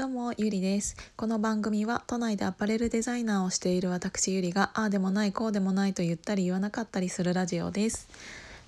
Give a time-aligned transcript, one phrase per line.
[0.00, 0.96] どうもゆりです。
[1.14, 8.08] この番組は都内でアパレルデザイナーをしている私ゆりがああでもないこうでもないと言ったり言わなかったりするラジオです。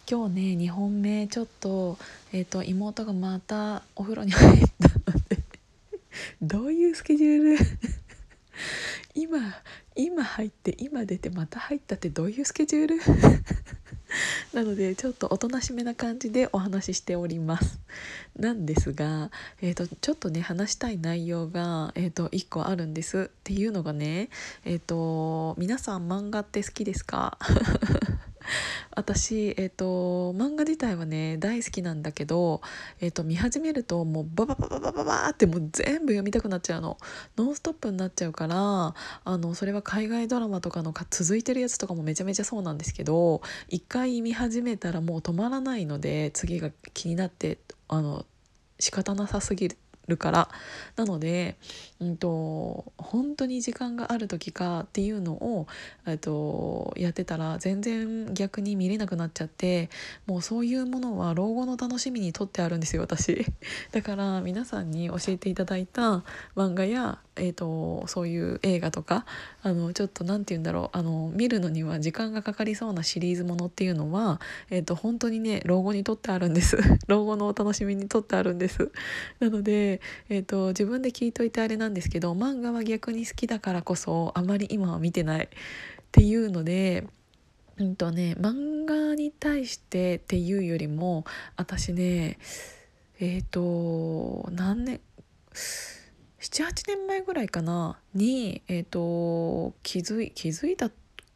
[0.06, 1.96] 今日ね2本目ちょっと
[2.34, 5.38] えっ、と妹がまたお風呂に入ったので
[6.42, 7.58] どういうスケジュール？
[9.16, 9.38] 今
[9.96, 13.00] 今入って今出てまた入ったってどういうスケジュール？
[14.52, 17.78] なのでちょっとおとなしめな感じでお話ししております。
[18.38, 19.30] なんですが、
[19.60, 23.30] えーと、ちょっとね話したい内容が、えーと、1個あるんです。
[23.32, 24.30] っていうのがね
[24.64, 27.38] えっ、ー、と皆さん漫画って好きですか？
[28.94, 32.60] 私、えーと、漫画自体はね大好きなんだけど、
[33.00, 36.98] えーと、見始めるともうバババババババってもう全部読みたくなっちゃうの。
[37.36, 48.26] ノンストップになっちゃうからあのそれは海外ドラマとかのか続いてるやつとかもめちゃめちゃそうなんですけど一回見始めたらもう止まらないので次が気になってあの
[48.78, 49.78] 仕方なさすぎる。
[50.08, 50.48] るから。
[50.96, 51.56] なので、
[52.00, 55.66] うんと、本当に時間がある時かっていうのを、
[56.06, 59.90] えっと、やってたら全然逆に見れなくなっちゃって
[60.26, 63.46] もうそういうものは老後の楽しみにとってあるんですよ私。
[63.92, 66.24] だから皆さんに教えていただいた
[66.56, 69.24] 漫画やえーと、そういう映画とか
[69.62, 76.76] あのちょっと何て言うんだろうあの見るのには時間がかかりそうなシリーズものっていうのは、えーと、本当にね老後にとってあるんです。
[77.08, 78.90] 老後のお楽しみにとってあるんです。
[79.40, 79.91] なので、
[80.28, 85.48] えーと、自分で聞いといてあれなんですけど漫画は逆に好きだからこそあまり今は見てないっ
[86.10, 87.06] ていうので
[87.78, 91.24] うんとね漫画に対してっていうよりも
[91.56, 92.38] 私ね
[93.18, 95.00] えっ、ー、と何年
[96.42, 100.90] 78年前ぐらいかなに、えーと、気づい気づいた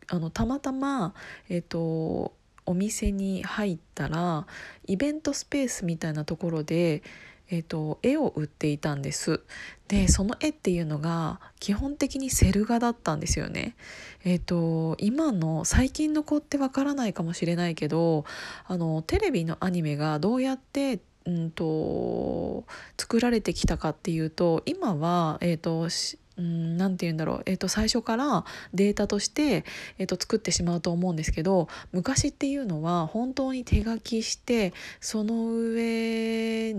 [0.08, 1.14] あのたまたま、
[1.48, 2.34] えーと、
[2.64, 4.46] お店に入ったら
[4.86, 7.02] イベントスペースみたいなところで、
[7.50, 9.40] えーと、絵を売っていたんです
[9.88, 13.76] でその絵っていうのが基本的にセル画だったんですよね。
[14.24, 18.24] えーと今の最近の子ってわからないかもしれないけど
[18.66, 22.64] あのテレビのアニメがどうやってうんと
[22.98, 28.44] 作られてきたかっていうと今は、えーうんて言うんだろう、えー、と最初から
[28.74, 29.64] データとして、
[29.98, 36.74] えー、と作ってしまうと思うんですけど昔っていうのは本当に手書きしてその上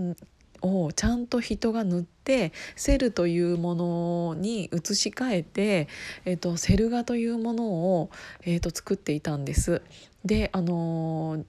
[0.62, 5.88] をちゃんと人が塗ってセルというものに移し替えて、
[6.24, 8.10] えーと、セル画というものを、
[8.42, 9.82] えーと、作っていたんです。
[10.24, 11.44] であの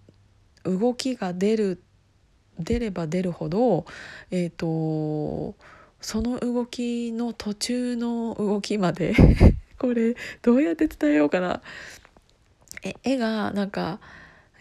[0.63, 1.81] ー、動きが出る
[2.59, 3.85] 出れば出るほど
[4.31, 5.55] えっ、と
[6.01, 9.13] その動きの途中の動きまで
[9.79, 11.61] これどうやって伝えようかな
[12.83, 13.99] え絵がなんか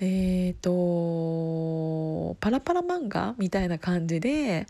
[0.01, 4.67] えーとパラパラ漫画みたいな感じで、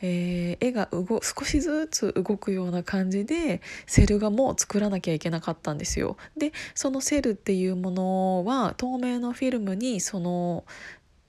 [0.00, 6.16] えー、絵が動少しずつ動くような感じでセル画も作らなきゃいけなかったんですよ。
[6.36, 10.64] でそのセルっていうものは透明のフィルムにその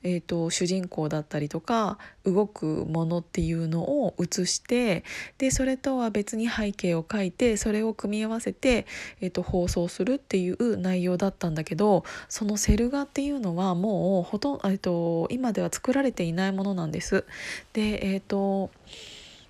[0.03, 5.03] えーと、主人公だったりとか動くものっていうのを写して
[5.37, 8.85] でそれとは別に背景を描いてそれを組み合わせて、
[9.21, 17.25] えーと、放送するっていう内容だったんだけどそのセル画っていうのはもうほとんど、えーと、今では作られていないものなんです。
[17.71, 18.69] でえっ、ー、と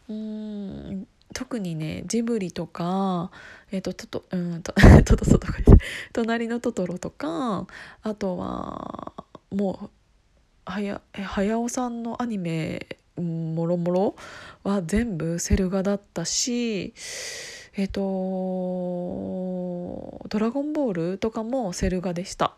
[0.10, 3.32] うん特にねジブリとか、
[3.72, 5.58] えーと、ととうんと トトソとか
[6.14, 7.68] 隣のトトロとか
[8.04, 9.14] あとは
[9.52, 9.90] もう
[10.66, 14.16] はや早尾さんのアニメもろもろ
[14.64, 16.94] は全部セル画だったし
[17.76, 18.02] えっ、ー、と
[20.30, 22.56] 「ドラゴンボール」とかもセル画でした。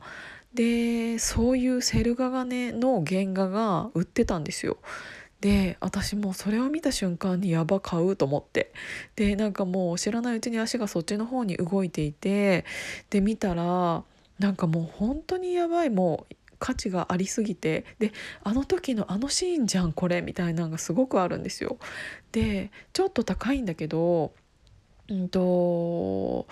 [0.53, 4.77] でそういうセル画がねの原画が売ってたんですよ。
[5.41, 8.71] で私もうそれを見た瞬間にやば買うと思って。
[9.15, 12.63] でなんかもう知らないうちに足がそっちの方に動いていて
[13.09, 14.03] で見たら
[14.39, 15.89] なんかもう本当にやばい。
[15.89, 18.11] もう価値がありすぎてで
[18.43, 21.77] あの時のあのシーンじゃんこれみたいなのがすごくあるんですよ。
[22.31, 24.33] でちょっと高いんだけど
[25.09, 26.47] うんと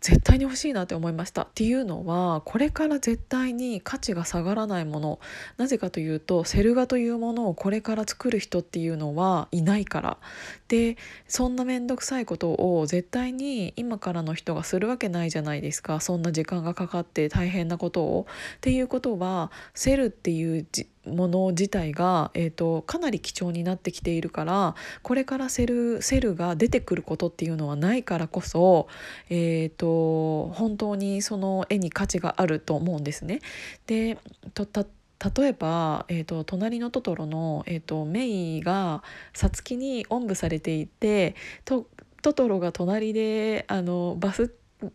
[0.00, 1.42] 絶対に欲しいなって思いました。
[1.42, 5.20] っていうのはこれから絶対に価値が下がらないもの。
[5.58, 10.18] なぜかというとセル画というものをこれから作る人っていうのはいないから。
[10.68, 10.96] で
[11.28, 16.00] そんな面倒くさいことを絶対に今からの人がするわけないじゃないですか。
[16.00, 18.26] そんな時間がかかって大変なことを。
[18.56, 20.66] っていうことはセルっていう
[21.06, 28.88] もの自体が、えーと、かなり貴重になってきているからこれからセルセルが出てくることっていうのはないからこそ、
[29.30, 33.40] えーと、本当にその絵に価値があると思うんですね。
[33.86, 34.18] で
[34.54, 34.66] と
[35.38, 39.02] 例えば、えーと「隣のトトロの」えーと、メイが
[39.34, 41.86] さつきにおんぶされていてと
[42.22, 44.52] トトロが隣であのバス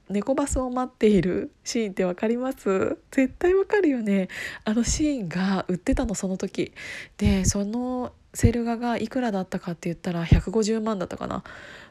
[0.10, 2.98] 猫バスを待っているシーンって分かります？
[3.12, 4.30] 絶対わかるよね。
[4.64, 6.74] あのシーンが売ってたのその時。
[7.18, 11.44] でそのセル画がいくらだったかって言ったら150万だったかな。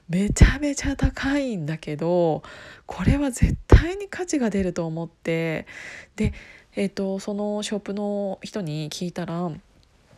[0.08, 2.42] めちゃめちゃ高いんだけど
[2.84, 5.66] これは絶対に価値が出ると思って。
[6.16, 6.32] で、
[6.76, 9.50] えーと、そのショップの人に聞いたら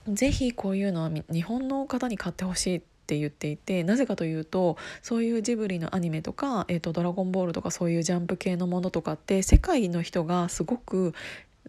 [0.08, 11.14] 是非こういうのは日本の方に買ってほしいってって言っていてなぜかというとそういうジブリのアニメとか「えーと、ドラゴンボール」とかそういうジャンプ系のものとかって世界の人がすごく、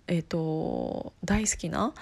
[0.07, 1.93] えーと、大好きな、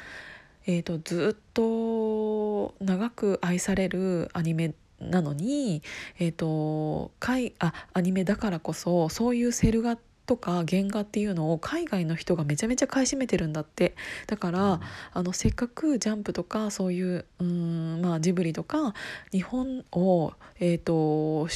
[0.65, 5.83] えーとずっと長く愛されるアニメなのに、
[6.19, 7.11] えーと、
[7.59, 13.95] あアニメだからこそそういうセル画とか原画っていうのを海外の人がめちゃめちゃ買い占めてるんだって。
[14.27, 14.79] だから
[15.13, 18.93] あのせっかくジャンプとかそういううん、まあ、ジブリとか
[19.31, 21.47] 日本を、えーと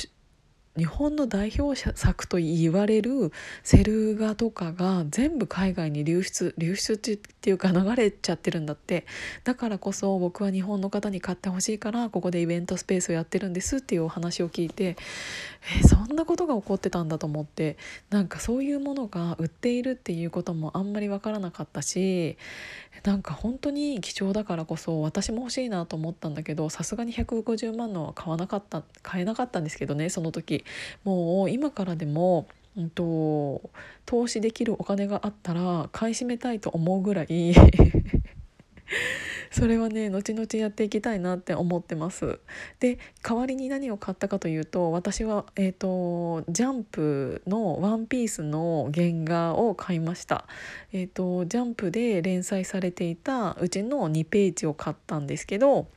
[0.80, 3.34] 日本の代表作と言われる
[3.64, 9.06] セル画とかが全部海外に流出流出っていうか流れちゃってるんだって。
[9.44, 14.96] だからこそ僕は日本の方に買ってほしいからここでイベントスペースをやってるんですっていうお話を聞いて
[15.82, 17.78] えそんなことが起こってたんだと思って
[18.10, 22.38] なんかそういうものが売っているっていうこともあんまり分からなかったし
[23.04, 30.64] なんか本当に貴重だからこそ私も欲しいなと思ったんだけどさすがに150万のは買わなかった買えなかったんですけどねその時。
[31.04, 33.70] もう今からでもうんと
[34.06, 37.54] 投資できるお金があったら買い占めたいと思うぐらい
[39.52, 42.40] それはね後々やっていきたいなって思ってます。
[42.80, 50.46] で代わりに何を買ったかというと私はえっ、ー、とジャンプのワンピースの原画を買いました。
[50.94, 55.88] えっ、ー、とジャンプで連載されていたうちの2ページを買ったんですけど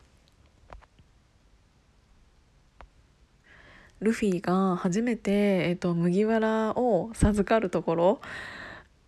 [4.03, 8.21] ルフィが初めて、えーと、麦わらを授かるところ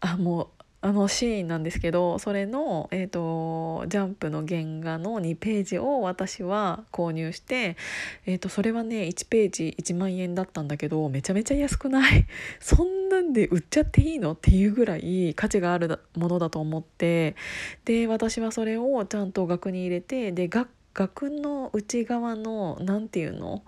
[0.01, 0.49] あもう
[0.87, 7.79] あのシーンなんですけどそれの、えーと、ジャンプの原画の2ページを私は購入して、
[8.27, 12.27] えーと、それはね1ページ1万円だったんだけどめちゃめちゃ安くない？
[12.61, 14.33] そんなんで売っちゃっていいの？
[14.33, 17.35] っていうぐらい価値があるものだと思って
[17.87, 20.51] で私はそれをちゃんと額に入れてで
[20.93, 23.63] 額の内側の何て言うの？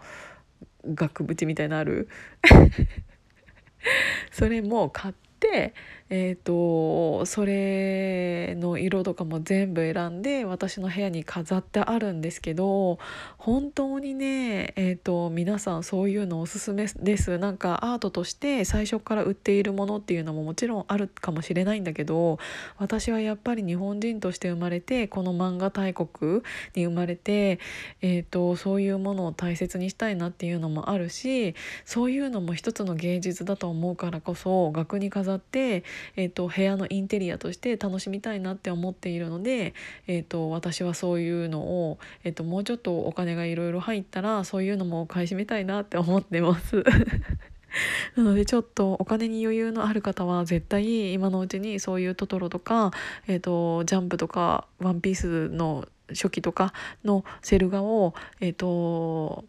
[0.95, 2.09] 額縁みたいなある？
[4.33, 5.75] それも買って
[6.09, 12.99] えーと、それの色とかも全部選んで私の部屋に飾ってあるんですけど
[13.39, 17.39] 本当にね、えーと、皆さんそういうのおすすめです。
[17.39, 22.39] なんかアートとして最初から売っているものっていうのももちろんあるかもしれないんだけど
[22.79, 26.43] 私はやっぱり日本人として生まれてこの漫画大国
[26.75, 27.59] に生まれて、
[28.01, 31.55] えーとそういうものを大切にしたいなっていうのもあるし
[31.85, 35.85] そういうのも一つの芸術だと思うからこそ額に飾って
[36.17, 39.75] えーと、部屋のインテリアとして楽しみたいなって思っているので、
[40.07, 46.85] えーと、私はそういうのを、えーと、もうちょっとお金がいろいろ入ったらそういうのも買い占めたいなって思ってます。
[48.17, 52.91] なのでちょっとお金に余裕のある方は絶対今のうちにそういうトトロとか、
[53.27, 56.73] えー、とジャンプとかワンピースの初期とか
[57.05, 59.45] のセル画を、えー、と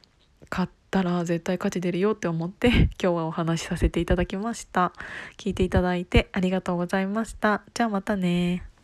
[0.49, 2.69] 買ってたら絶対価値出るよって思って
[3.01, 4.93] 今日はお話しさせていただきました。
[5.37, 7.63] 聞いていただいてありがとうございました。
[7.73, 8.76] じゃあまたね